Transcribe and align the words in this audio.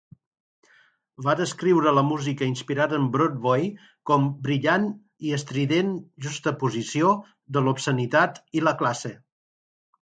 Va 1.25 1.35
descriure 1.41 1.93
la 1.97 2.03
música 2.07 2.47
inspirada 2.53 2.97
en 3.01 3.05
Broadway 3.17 3.69
com 4.11 4.27
"brillant 4.49 4.89
i 5.29 5.35
estrident 5.41 5.93
juxtaposició 6.27 7.15
de 7.59 7.67
l'obscenitat 7.67 8.43
i 8.61 8.67
la 8.69 8.77
classe". 8.83 9.17